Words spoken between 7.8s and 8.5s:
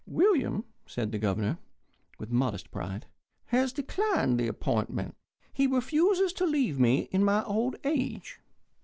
age.